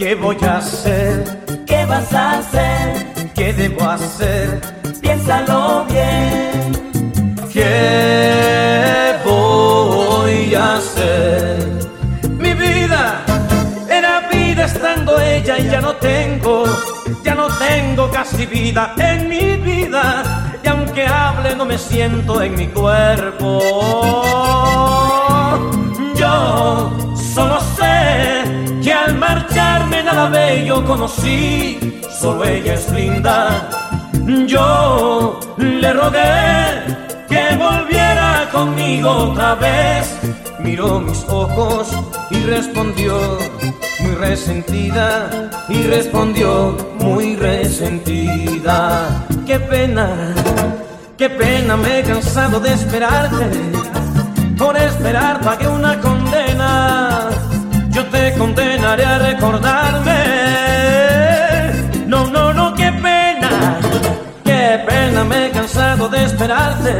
¿Qué 0.01 0.15
voy 0.15 0.35
a 0.41 0.57
hacer? 0.57 1.23
¿Qué 1.67 1.85
vas 1.85 2.11
a 2.11 2.39
hacer? 2.39 3.05
¿Qué 3.35 3.53
debo 3.53 3.87
hacer? 3.87 4.59
Piénsalo 4.99 5.85
bien. 5.85 6.71
¿Qué 7.53 9.13
voy 9.23 10.55
a 10.55 10.77
hacer? 10.77 11.87
Mi 12.39 12.51
vida 12.55 13.23
era 13.87 14.27
vida 14.31 14.65
estando 14.65 15.21
ella 15.21 15.59
y 15.59 15.69
ya 15.69 15.81
no 15.81 15.95
tengo, 15.97 16.63
ya 17.23 17.35
no 17.35 17.47
tengo 17.59 18.09
casi 18.09 18.47
vida 18.47 18.95
en 18.97 19.29
mi 19.29 19.55
vida. 19.57 20.57
Y 20.63 20.67
aunque 20.67 21.05
hable 21.05 21.55
no 21.55 21.63
me 21.65 21.77
siento 21.77 22.41
en 22.41 22.55
mi 22.55 22.65
cuerpo. 22.69 23.59
Yo 26.15 26.91
solo 27.15 27.59
sé 27.77 28.81
que 28.81 28.91
al 28.91 29.15
marcharme 30.11 30.11
nada 30.11 30.29
bello 30.29 30.85
conocí, 30.85 32.01
solo 32.09 32.43
ella 32.45 32.73
es 32.73 32.91
linda 32.91 33.69
Yo 34.47 35.39
le 35.57 35.93
rogué 35.93 36.97
que 37.27 37.55
volviera 37.55 38.49
conmigo 38.51 39.09
otra 39.09 39.55
vez. 39.55 40.19
Miró 40.59 40.99
mis 40.99 41.23
ojos 41.27 41.89
y 42.29 42.43
respondió 42.43 43.39
muy 43.99 44.15
resentida 44.15 45.49
y 45.69 45.83
respondió 45.83 46.77
muy 46.99 47.35
resentida. 47.35 49.25
Qué 49.47 49.59
pena, 49.59 50.35
qué 51.17 51.29
pena 51.29 51.77
me 51.77 51.99
he 51.99 52.03
cansado 52.03 52.59
de 52.59 52.73
esperarte. 52.73 53.47
Por 54.57 54.77
esperar 54.77 55.41
pagué 55.41 55.67
una 55.67 55.99
condena. 55.99 57.00
Yo 57.91 58.05
te 58.05 58.33
condenaré 58.37 59.05
a 59.05 59.17
recordarme. 59.19 60.19
No, 62.07 62.27
no, 62.27 62.53
no, 62.53 62.73
qué 62.73 62.91
pena, 62.91 63.79
qué 64.45 64.83
pena 64.87 65.23
me 65.25 65.47
he 65.47 65.51
cansado 65.51 66.07
de 66.09 66.23
esperarte. 66.23 66.93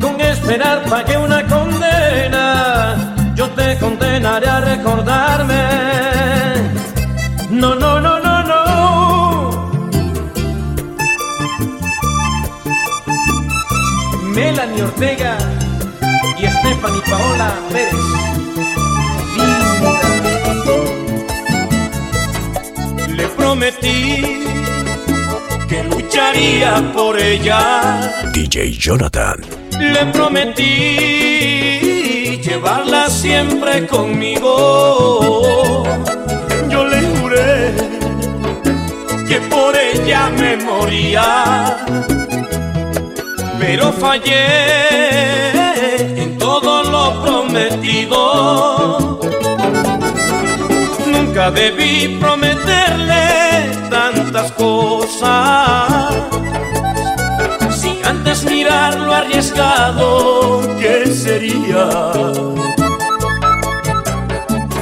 Con 0.00 0.20
esperar 0.20 0.82
pagué 0.84 1.16
una 1.16 1.42
condena. 1.46 3.14
Yo 3.34 3.48
te 3.50 3.78
condenaré 3.78 4.48
a 4.48 4.60
recordarme. 4.60 5.62
No, 7.50 7.74
no, 7.74 8.00
no, 8.00 8.18
no, 8.20 8.42
no. 8.42 8.56
Melanie 14.34 14.82
Ortega 14.82 15.38
y 16.38 16.46
Stephanie 16.46 17.02
Paola 17.08 17.54
Pérez. 17.72 18.45
Prometí 23.56 24.44
que 25.66 25.82
lucharía 25.84 26.92
por 26.94 27.18
ella. 27.18 28.12
DJ 28.34 28.72
Jonathan. 28.72 29.40
Le 29.80 30.04
prometí 30.12 30.66
llevarla 32.44 33.08
siempre 33.08 33.86
conmigo. 33.86 35.84
Yo 36.68 36.84
le 36.84 37.00
juré 37.16 37.72
que 39.26 39.40
por 39.52 39.74
ella 39.74 40.28
me 40.38 40.58
moría. 40.58 41.78
Pero 43.58 43.90
fallé 43.92 44.44
en 46.22 46.36
todo 46.36 46.82
lo 46.84 47.22
prometido. 47.22 49.18
Nunca 51.06 51.50
debí 51.50 52.18
prometerle 52.20 53.45
tantas 54.36 54.52
cosas 54.52 56.14
sin 57.70 58.04
antes 58.04 58.44
mirar 58.44 58.94
lo 58.96 59.14
arriesgado 59.14 60.60
que 60.78 61.06
sería. 61.06 61.88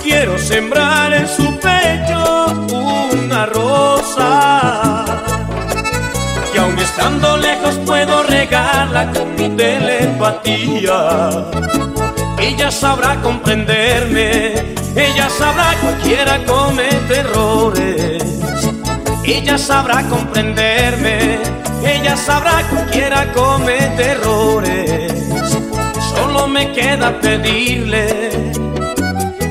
Quiero 0.03 0.39
sembrar 0.39 1.13
en 1.13 1.29
su 1.29 1.57
pecho 1.59 2.47
una 3.13 3.47
rosa 3.47 5.05
y 6.53 6.59
aun 6.59 6.79
estando 6.79 7.37
lejos 7.37 7.77
puedo 7.87 8.23
regarla 8.25 9.13
con 9.13 9.35
mi 9.37 9.49
telepatía. 9.51 11.31
Ella 12.39 12.71
sabrá 12.71 13.21
comprenderme, 13.23 14.75
ella 14.97 15.29
sabrá 15.31 15.75
cualquiera 15.81 16.45
comete 16.45 17.19
errores. 17.21 18.04
Ella 19.27 19.57
sabrá 19.57 20.03
comprenderme, 20.09 21.39
ella 21.85 22.17
sabrá 22.17 22.63
cualquiera 22.69 23.33
comete 23.33 24.11
errores. 24.11 25.13
Solo 26.15 26.47
me 26.47 26.73
queda 26.73 27.19
pedirle, 27.21 28.31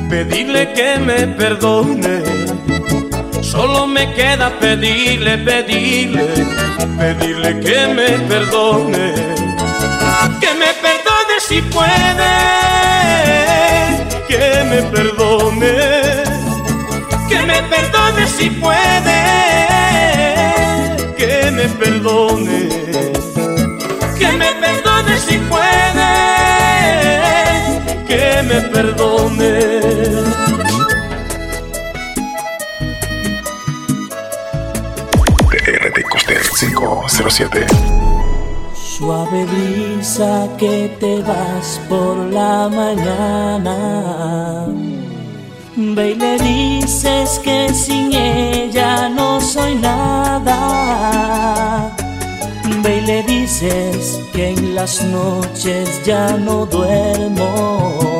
pedirle 0.10 0.72
que 0.74 1.00
me 1.00 1.28
perdone. 1.28 2.22
Solo 3.42 3.88
me 3.88 4.14
queda 4.14 4.52
pedirle, 4.60 5.38
pedirle, 5.40 6.28
pedirle 6.98 7.60
que 7.60 7.88
me 7.88 8.10
perdone. 8.28 9.14
Que 10.40 10.54
me 10.54 10.72
perdone 10.82 11.36
si 11.48 11.62
puede, 11.62 12.34
que 14.28 14.64
me 14.70 14.84
perdone. 14.84 16.24
Que 17.28 17.42
me 17.42 17.62
perdone 17.64 18.28
si 18.28 18.50
puede, 18.52 19.23
perdone. 28.84 29.54
TRT 35.50 35.98
Coster 36.12 36.44
507. 36.60 37.66
Suave 38.76 39.46
brisa 39.46 40.50
que 40.58 40.76
te 41.00 41.22
vas 41.22 41.80
por 41.88 42.18
la 42.18 42.68
mañana. 42.70 43.78
Ve 45.76 46.12
y 46.12 46.16
le 46.16 46.38
dices 46.38 47.40
que 47.40 47.74
sin 47.74 48.14
ella 48.14 49.10
no 49.10 49.40
soy 49.40 49.76
nada. 49.76 50.60
Ve 52.84 52.98
y 52.98 53.02
le 53.02 53.24
dices 53.24 54.20
que 54.34 54.50
en 54.50 54.76
las 54.76 55.02
noches 55.04 56.04
ya 56.06 56.38
no 56.38 56.66
duermo 56.66 58.13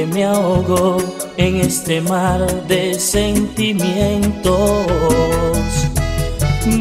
que 0.00 0.06
me 0.06 0.24
ahogo 0.24 0.96
en 1.36 1.56
este 1.56 2.00
mar 2.00 2.40
de 2.66 2.98
sentimientos. 2.98 4.56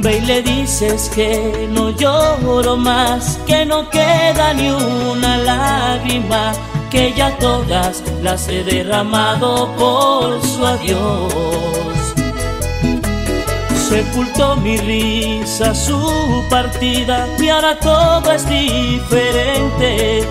Ve 0.02 0.20
y 0.20 0.22
le 0.22 0.42
dices 0.42 1.12
que 1.14 1.68
no 1.70 1.90
lloro 1.90 2.78
más, 2.78 3.38
que 3.46 3.66
no 3.66 3.90
queda 3.90 4.54
ni 4.54 4.70
una 4.70 5.36
lágrima, 5.38 6.54
que 6.90 7.14
ya 7.14 7.38
todas 7.40 8.02
las 8.24 8.48
he 8.48 8.64
derramado 8.64 9.68
por 9.76 10.42
su 10.42 10.66
adiós. 10.66 11.34
Sepultó 13.90 14.56
mi 14.56 14.78
risa, 14.78 15.76
su 15.76 16.00
partida, 16.50 17.28
y 17.38 17.50
ahora 17.50 17.78
todo 17.80 18.32
es 18.32 18.48
diferente, 18.48 20.26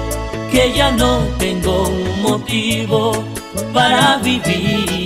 que 0.50 0.72
ya 0.72 0.90
no 0.90 1.20
tengo 1.38 1.88
un 1.88 2.22
motivo 2.22 3.12
para 3.72 4.18
vivir. 4.18 4.97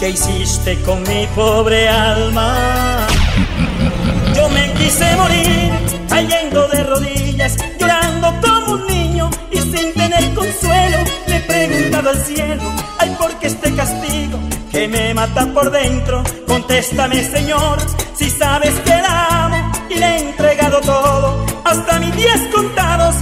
Que 0.00 0.08
hiciste 0.08 0.80
con 0.80 1.02
mi 1.02 1.26
pobre 1.34 1.86
alma. 1.86 3.06
Yo 4.34 4.48
me 4.48 4.72
quise 4.72 5.14
morir, 5.16 5.70
cayendo 6.08 6.66
de 6.68 6.82
rodillas, 6.84 7.54
llorando 7.78 8.34
como 8.40 8.72
un 8.76 8.86
niño 8.86 9.30
y 9.50 9.58
sin 9.58 9.92
tener 9.92 10.32
consuelo. 10.34 10.98
Le 11.26 11.36
he 11.36 11.40
preguntado 11.40 12.10
al 12.10 12.24
cielo, 12.24 12.62
ay, 12.98 13.14
¿por 13.18 13.38
qué 13.38 13.48
este 13.48 13.74
castigo 13.74 14.38
que 14.72 14.88
me 14.88 15.12
mata 15.12 15.46
por 15.52 15.70
dentro? 15.70 16.24
Contéstame, 16.46 17.22
Señor, 17.22 17.76
si 18.14 18.30
sabes 18.30 18.74
que 18.80 18.94
la 19.02 19.44
amo 19.44 19.72
y 19.90 19.96
le 19.96 20.06
he 20.06 20.30
entregado 20.30 20.80
todo, 20.80 21.44
hasta 21.62 22.00
mis 22.00 22.16
días 22.16 22.40
contados, 22.54 23.16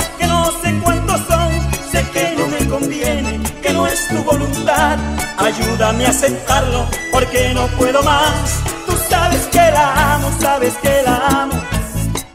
no 3.78 3.86
es 3.86 4.08
tu 4.08 4.18
voluntad. 4.24 4.98
Ayúdame 5.38 6.06
a 6.06 6.10
aceptarlo, 6.10 6.80
porque 7.12 7.40
no 7.54 7.64
puedo 7.78 8.02
más. 8.02 8.46
Tú 8.86 8.92
sabes 9.08 9.42
que 9.54 9.64
la 9.76 10.14
amo, 10.14 10.28
sabes 10.40 10.74
que 10.84 10.94
la 11.08 11.16
amo, 11.42 11.56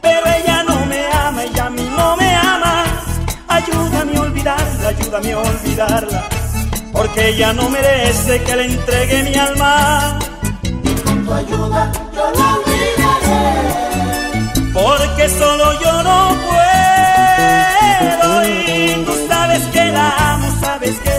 pero 0.00 0.24
ella 0.38 0.58
no 0.68 0.76
me 0.86 1.00
ama, 1.26 1.42
ella 1.48 1.66
a 1.66 1.70
mí 1.70 1.86
no 1.98 2.16
me 2.16 2.30
ama. 2.54 2.74
Ayúdame 3.58 4.16
a 4.16 4.20
olvidarla, 4.26 4.88
ayúdame 4.88 5.32
a 5.32 5.38
olvidarla, 5.38 6.20
porque 6.92 7.20
ella 7.30 7.52
no 7.52 7.68
merece 7.68 8.42
que 8.44 8.56
le 8.56 8.64
entregue 8.72 9.16
mi 9.28 9.34
alma. 9.34 10.18
Y 10.88 10.92
con 11.04 11.16
tu 11.26 11.32
ayuda 11.42 11.92
yo 12.16 12.24
la 12.38 12.46
olvidaré. 12.58 13.46
Porque 14.72 15.24
solo 15.40 15.66
yo 15.84 15.94
no 16.08 16.18
puedo 16.46 16.64
y 18.46 19.04
tú 19.06 19.14
sabes 19.28 19.62
que 19.74 19.84
la 19.96 20.08
amo, 20.32 20.48
sabes 20.60 20.96
que 21.04 21.13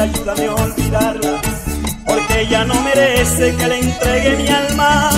olvidarla, 0.00 0.02
ayúdame 0.02 0.46
a 0.46 0.54
olvidarla, 0.54 1.40
porque 2.06 2.40
ella 2.40 2.64
no 2.64 2.74
merece 2.82 3.56
que 3.56 3.66
le 3.66 3.78
entregue 3.80 4.36
mi 4.36 4.48
alma, 4.48 5.10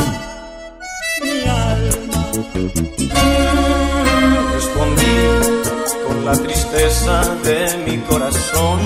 mi 1.23 1.40
alma. 1.49 2.31
Respondí 4.55 5.18
con 6.07 6.25
la 6.25 6.33
tristeza 6.33 7.23
de 7.45 7.77
mi 7.87 7.99
corazón. 7.99 8.81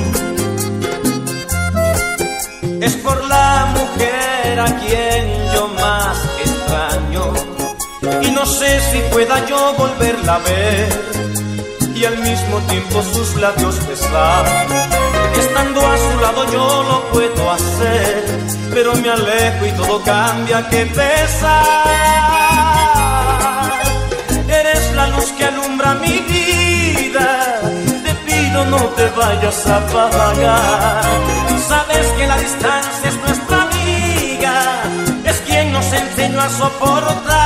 Es 2.80 2.94
por 2.96 3.24
la 3.24 3.66
mujer 3.74 4.60
a 4.60 4.66
quien 4.80 5.24
yo 5.54 5.68
más 5.68 6.16
extraño. 6.44 7.32
Y 8.22 8.30
no 8.32 8.44
sé 8.46 8.80
si 8.90 8.98
pueda 9.12 9.44
yo 9.46 9.74
volverla 9.78 10.34
a 10.34 10.38
ver 10.38 11.06
y 11.94 12.04
al 12.04 12.18
mismo 12.18 12.58
tiempo 12.68 13.02
sus 13.02 13.36
labios 13.36 13.86
besar. 13.88 15.15
Estando 15.38 15.80
a 15.86 15.96
su 15.96 16.20
lado 16.20 16.52
yo 16.52 16.82
lo 16.90 17.10
puedo 17.12 17.50
hacer, 17.50 18.24
pero 18.72 18.94
me 18.94 19.10
alejo 19.10 19.66
y 19.66 19.72
todo 19.72 20.02
cambia, 20.02 20.68
que 20.68 20.86
pesar. 20.86 21.76
Eres 24.48 24.92
la 24.94 25.06
luz 25.08 25.32
que 25.36 25.44
alumbra 25.44 25.94
mi 25.94 26.18
vida. 26.18 27.60
Te 28.04 28.14
pido 28.26 28.64
no 28.66 28.78
te 28.96 29.06
vayas 29.10 29.66
a 29.66 29.76
apagar. 29.76 31.02
Sabes 31.68 32.06
que 32.16 32.26
la 32.26 32.38
distancia 32.38 33.08
es 33.10 33.16
nuestra 33.16 33.62
amiga. 33.62 34.82
Es 35.24 35.40
quien 35.46 35.72
nos 35.72 35.92
enseñó 35.92 36.40
a 36.40 36.48
soportar 36.48 37.45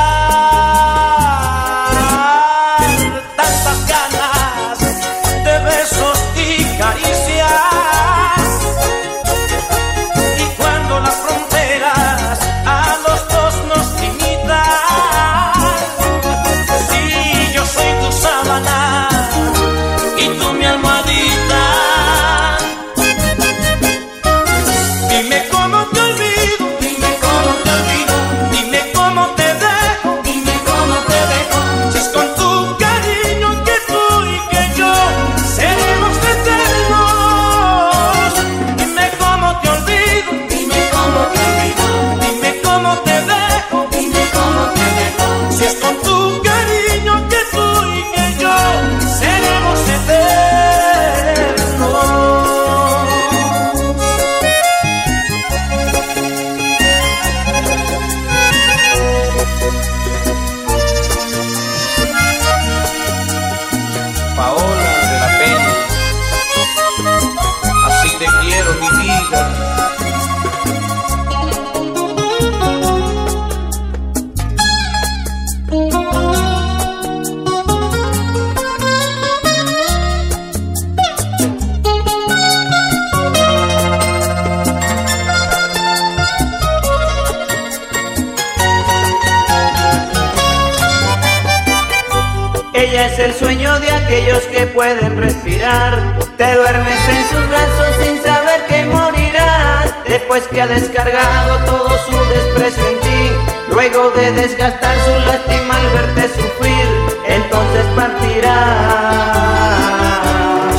Te 95.50 96.54
duermes 96.54 97.08
en 97.08 97.28
sus 97.28 97.48
brazos 97.48 97.96
sin 98.00 98.22
saber 98.22 98.66
que 98.68 98.84
morirás. 98.86 99.92
Después 100.06 100.44
que 100.44 100.62
ha 100.62 100.66
descargado 100.66 101.58
todo 101.66 101.90
su 102.06 102.16
desprecio 102.30 102.88
en 102.88 103.00
ti. 103.00 103.30
Luego 103.68 104.10
de 104.12 104.30
desgastar 104.32 104.96
su 105.04 105.10
lástima 105.26 105.76
al 105.76 105.90
verte 105.90 106.28
sufrir, 106.28 106.86
entonces 107.26 107.84
partirá. 107.96 108.60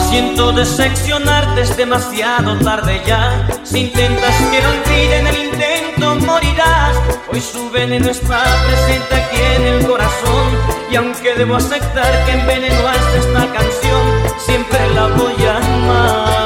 Siento 0.10 0.52
decepcionarte, 0.54 1.62
es 1.62 1.78
demasiado 1.78 2.58
tarde 2.60 3.02
ya. 3.06 3.48
Si 3.64 3.82
intentas 3.82 4.36
que 4.52 4.62
lo 4.62 4.70
olvide 4.70 5.20
en 5.20 5.28
el 5.28 5.38
intento, 5.38 6.16
morirás. 6.26 6.98
Hoy 7.32 7.42
su 7.42 7.70
veneno 7.70 8.10
está 8.10 8.44
presente 8.68 9.16
aquí 9.16 9.42
en 9.58 9.64
el 9.64 9.86
corazón. 9.86 10.48
Y 10.90 10.96
aunque 10.96 11.36
debo 11.36 11.56
aceptar 11.58 12.26
que 12.26 12.32
envenenaste 12.32 13.18
esta 13.20 13.46
canción, 13.54 14.31
siempre 14.52 14.82
la 14.96 15.08
voy 15.08 15.46
a 15.46 15.58
amar. 15.58 16.42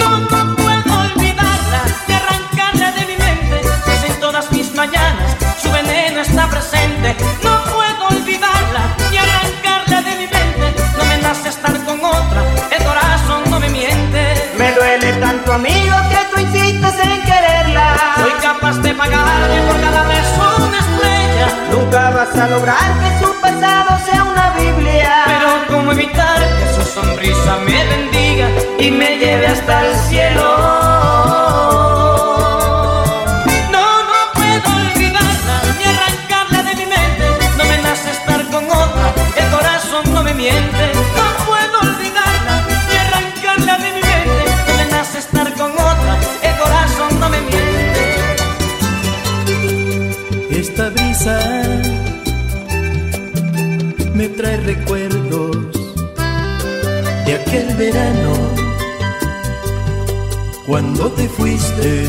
No, 0.00 0.08
no 0.32 0.56
puedo 0.62 0.90
olvidarla, 1.06 1.80
ni 2.08 2.14
arrancarla 2.20 2.88
de 2.98 3.02
mi 3.10 3.16
mente. 3.26 3.56
Pues 3.84 4.00
en 4.10 4.16
todas 4.20 4.50
mis 4.52 4.74
mañanas 4.74 5.28
su 5.62 5.70
veneno 5.70 6.20
está 6.22 6.48
presente. 6.48 7.08
No 7.42 7.54
puedo 7.74 8.02
olvidarla, 8.16 8.82
ni 9.10 9.18
arrancarla 9.24 9.98
de 10.08 10.12
mi 10.20 10.26
mente. 10.36 10.66
No 10.96 11.04
me 11.10 11.16
nace 11.18 11.50
estar 11.50 11.76
con 11.84 11.98
otra, 12.02 12.40
el 12.74 12.82
corazón 12.90 13.40
no 13.50 13.60
me 13.60 13.68
miente. 13.68 14.20
Me 14.56 14.72
duele 14.72 15.12
tanto, 15.24 15.52
amigo, 15.52 15.96
que 16.10 16.20
tú 16.30 16.40
insistes 16.46 16.94
en 17.04 17.22
quererla. 17.28 17.86
Soy 18.22 18.34
capaz 18.40 18.76
de 18.78 18.94
pagarle 18.94 19.56
por 19.68 19.76
cada 19.82 20.02
beso 20.14 20.44
una 20.66 20.78
estrella. 20.86 21.48
Nunca 21.72 22.10
vas 22.16 22.34
a 22.42 22.46
lograr 22.46 22.88
que 23.00 23.08
su 23.20 23.30
Que 26.12 26.66
su 26.74 26.82
sonrisa 26.82 27.56
me 27.64 27.82
bendiga 27.86 28.50
y 28.78 28.90
me 28.90 29.16
lleve 29.16 29.46
hasta 29.46 29.86
el 29.86 29.96
cielo. 30.00 30.44
No, 33.72 34.02
no 34.10 34.32
puedo 34.34 34.68
olvidarla 34.76 35.56
ni 35.78 35.84
arrancarla 35.84 36.62
de 36.62 36.76
mi 36.76 36.84
mente. 36.84 37.24
No 37.56 37.64
me 37.64 37.78
nace 37.78 38.10
estar 38.10 38.44
con 38.50 38.64
otra, 38.66 39.14
el 39.36 39.50
corazón 39.50 40.12
no 40.12 40.22
me 40.22 40.34
miente. 40.34 40.92
No 41.16 41.26
puedo 41.46 41.80
olvidarla 41.80 42.66
ni 42.88 42.96
arrancarla 43.04 43.78
de 43.78 43.92
mi 43.94 44.02
mente. 44.02 44.44
No 44.68 44.74
me 44.76 44.86
nace 44.90 45.18
estar 45.20 45.54
con 45.54 45.72
otra, 45.72 46.18
el 46.42 46.54
corazón 46.58 47.18
no 47.18 47.30
me 47.30 47.40
miente. 47.40 48.02
Esta 50.50 50.90
brisa 50.90 51.38
me 54.12 54.28
trae 54.28 54.58
recuerdos 54.58 55.83
aquel 57.54 57.76
verano 57.76 58.32
cuando 60.66 61.12
te 61.12 61.28
fuiste. 61.28 62.08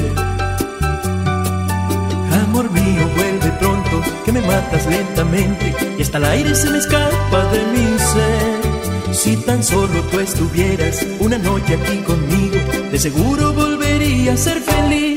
Amor 2.44 2.72
mío, 2.72 3.04
vuelve 3.16 3.52
pronto, 3.60 4.02
que 4.24 4.32
me 4.32 4.42
matas 4.42 4.88
lentamente 4.88 5.76
y 5.98 6.02
hasta 6.02 6.18
el 6.18 6.26
aire 6.26 6.56
se 6.56 6.70
me 6.70 6.78
escapa 6.80 7.46
de 7.52 7.60
mi 7.74 8.00
ser. 8.00 9.14
Si 9.14 9.36
tan 9.38 9.64
solo 9.64 10.02
tú 10.12 10.20
estuvieras 10.20 11.06
una 11.20 11.38
noche 11.38 11.76
aquí 11.76 11.98
conmigo, 12.00 12.58
de 12.92 12.98
seguro 12.98 13.54
volvería 13.54 14.34
a 14.34 14.38
ser 14.38 14.60
feliz. 14.62 15.15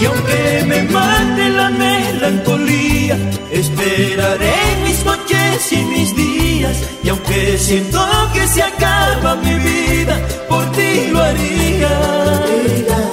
Y 0.00 0.06
aunque 0.06 0.64
me 0.66 0.82
mate 0.84 1.50
la 1.50 1.68
melancolía, 1.68 3.18
esperaré 3.52 4.54
mis 4.82 5.04
noches 5.04 5.72
y 5.72 5.76
mis 5.84 6.16
días. 6.16 6.76
Y 7.04 7.10
aunque 7.10 7.58
siento 7.58 8.00
que 8.32 8.46
se 8.48 8.62
acaba 8.62 9.36
mi 9.36 9.54
vida, 9.54 10.18
por 10.48 10.64
ti 10.72 11.08
lo 11.12 11.22
haría. 11.22 11.90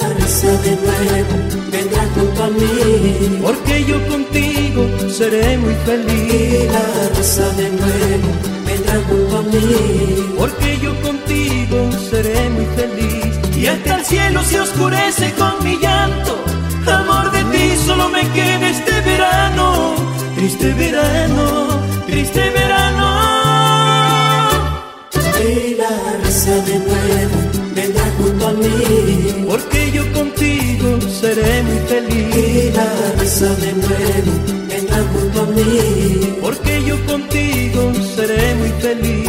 Regresa 0.08 0.52
de 0.62 0.76
nuevo, 0.86 1.34
vendrá 1.70 2.02
junto 2.14 2.44
a 2.44 2.48
mí. 2.48 3.38
Porque 3.42 3.84
yo 3.84 4.08
contigo 4.08 5.10
seré 5.10 5.58
muy 5.58 5.74
feliz. 5.84 6.70
Regresa 7.10 7.50
de 7.50 7.68
nuevo, 7.68 8.28
vendrá 8.64 8.94
junto 9.08 9.38
a 9.38 9.42
mí. 9.42 10.34
Porque 10.38 10.78
yo 10.80 10.98
contigo 11.02 11.90
seré 12.10 12.48
muy 12.48 12.66
feliz. 12.76 13.56
Y 13.58 13.66
hasta 13.66 13.96
el 13.96 14.04
cielo 14.06 14.42
se 14.42 14.60
oscurece 14.60 15.34
con 15.34 15.52
mi 15.64 15.76
llanto 15.76 16.47
Triste 20.38 20.72
verano, 20.72 21.68
triste 22.06 22.50
verano. 22.50 23.08
La 25.78 26.16
risa 26.24 26.56
de 26.68 26.78
nuevo 26.78 27.38
vendrá 27.74 28.04
junto 28.16 28.46
a 28.46 28.52
mí. 28.52 29.44
Porque 29.48 29.90
yo 29.90 30.12
contigo 30.12 31.00
seré 31.10 31.62
muy 31.64 31.78
feliz. 31.88 32.72
La 32.72 33.20
risa 33.20 33.52
de 33.56 33.72
nuevo 33.72 34.32
vendrá 34.68 34.98
junto 35.12 35.40
a 35.42 35.46
mí. 35.46 36.38
Porque 36.40 36.84
yo 36.84 37.04
contigo 37.04 37.92
seré 38.14 38.54
muy 38.54 38.70
feliz. 38.80 39.27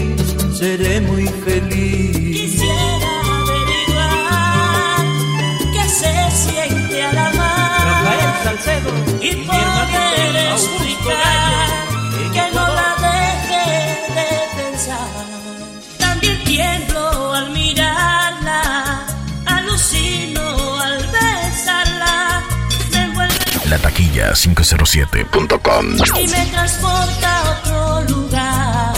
La 23.69 23.77
taquilla 23.77 24.33
507.com. 24.33 25.85
y 26.19 26.27
me 26.27 26.45
transporta 26.47 27.37
a 27.37 27.51
otro 27.51 28.01
lugar. 28.15 28.93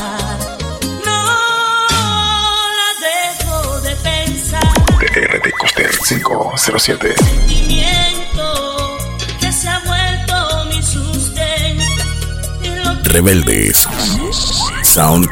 No 1.05 1.21
la 2.77 2.89
dejo 3.01 3.81
de 3.81 3.95
pensar. 3.97 4.73
TRT 5.13 5.51
Coster 5.59 5.91
507. 6.07 7.15
sentimiento 7.17 8.97
que 9.41 9.51
se 9.51 9.67
ha 9.67 9.79
vuelto 9.79 10.65
mi 10.69 10.81
sustento. 10.81 12.03
Rebeldes. 13.03 13.89
Sound 14.83 15.27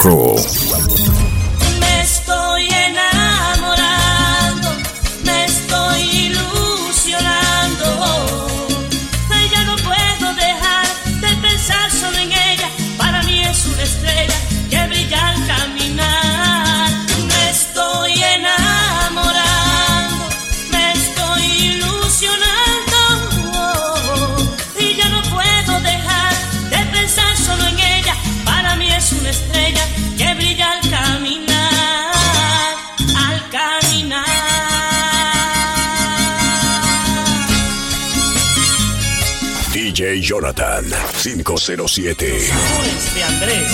Jonathan 40.39 40.85
507. 41.21 42.49
Amores 42.49 43.13
de 43.13 43.23
Andrés. 43.23 43.71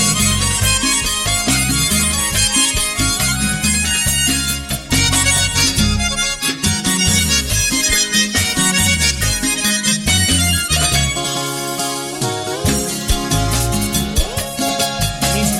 Mis 15.36 15.51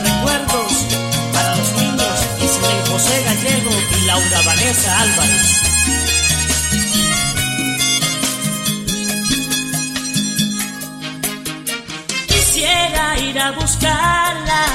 buscarla 13.51 14.65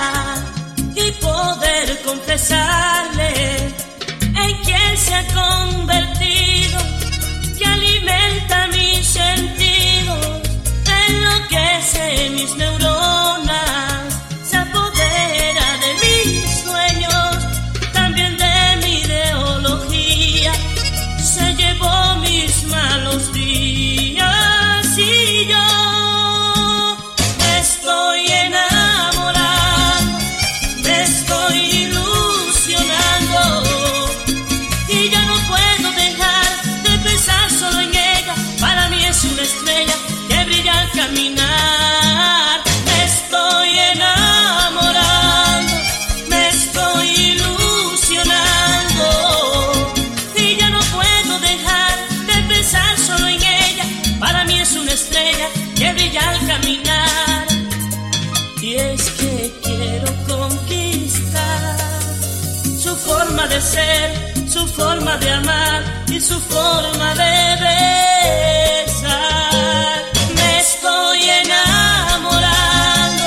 y 0.95 1.11
poder 1.13 2.03
confesarle 2.03 3.57
en 4.23 4.57
quien 4.65 4.97
se 4.97 5.15
ha 5.15 5.27
convertido, 5.29 6.79
que 7.59 7.65
alimenta 7.67 8.69
mis 8.69 9.07
sentidos, 9.07 10.27
enloquece 11.09 12.31
mis 12.31 12.55
neuronas, 12.57 12.80
forma 63.41 63.55
de 63.55 63.61
ser, 63.61 64.11
su 64.49 64.67
forma 64.67 65.17
de 65.17 65.31
amar 65.31 65.83
y 66.09 66.21
su 66.21 66.39
forma 66.41 67.15
de 67.15 67.57
besar. 68.85 69.23
Me 70.35 70.61
estoy 70.61 71.23
enamorando, 71.45 73.25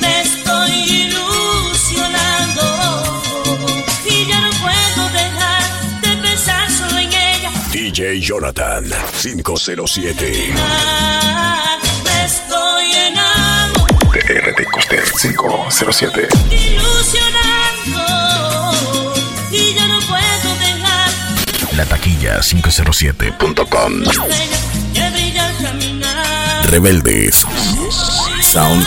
me 0.00 0.20
estoy 0.22 0.72
ilusionando 1.06 2.62
y 4.04 4.26
ya 4.26 4.40
no 4.40 4.50
puedo 4.50 5.08
dejar 5.12 5.62
de 6.00 6.16
pensar 6.28 6.70
solo 6.70 6.98
en 6.98 7.12
ella. 7.12 7.50
DJ 7.72 8.20
Jonathan 8.20 8.84
507. 9.22 10.54
Me 12.04 12.24
estoy 12.24 12.92
enamorando. 12.92 14.10
TRT 14.12 14.60
Coster 14.72 15.04
507. 15.20 16.28
ilusionando 16.50 17.61
La 21.76 21.86
taquilla 21.86 22.40
507.com. 22.40 24.02
estrella 24.02 24.58
que 24.92 25.10
brilla 25.10 25.48
al 25.48 25.56
caminar. 25.56 26.66
Rebeldes. 26.66 27.46
Sound 28.42 28.86